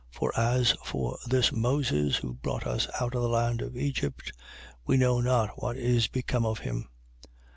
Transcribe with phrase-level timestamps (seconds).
[0.09, 4.33] For as for this Moses, who brought us out of the land of Egypt,
[4.83, 6.89] we know not what is become of him.